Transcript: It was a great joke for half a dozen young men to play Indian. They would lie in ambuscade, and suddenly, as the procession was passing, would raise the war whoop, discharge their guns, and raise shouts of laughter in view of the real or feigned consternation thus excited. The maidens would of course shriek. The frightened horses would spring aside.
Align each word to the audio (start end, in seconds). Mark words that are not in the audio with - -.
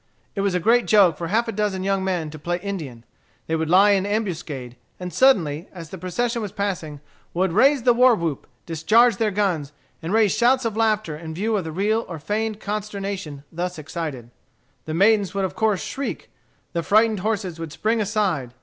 It 0.33 0.41
was 0.41 0.55
a 0.55 0.59
great 0.59 0.87
joke 0.87 1.15
for 1.15 1.27
half 1.27 1.47
a 1.47 1.51
dozen 1.51 1.83
young 1.83 2.03
men 2.03 2.31
to 2.31 2.39
play 2.39 2.59
Indian. 2.63 3.05
They 3.45 3.55
would 3.55 3.69
lie 3.69 3.91
in 3.91 4.07
ambuscade, 4.07 4.75
and 4.99 5.13
suddenly, 5.13 5.69
as 5.71 5.91
the 5.91 5.99
procession 5.99 6.41
was 6.41 6.51
passing, 6.51 7.01
would 7.35 7.53
raise 7.53 7.83
the 7.83 7.93
war 7.93 8.15
whoop, 8.15 8.47
discharge 8.65 9.17
their 9.17 9.29
guns, 9.29 9.73
and 10.01 10.11
raise 10.11 10.31
shouts 10.35 10.65
of 10.65 10.75
laughter 10.75 11.15
in 11.15 11.35
view 11.35 11.55
of 11.55 11.65
the 11.65 11.71
real 11.71 12.03
or 12.09 12.17
feigned 12.17 12.59
consternation 12.59 13.43
thus 13.51 13.77
excited. 13.77 14.31
The 14.85 14.95
maidens 14.95 15.35
would 15.35 15.45
of 15.45 15.53
course 15.55 15.83
shriek. 15.83 16.31
The 16.73 16.81
frightened 16.81 17.19
horses 17.19 17.59
would 17.59 17.71
spring 17.71 18.01
aside. 18.01 18.55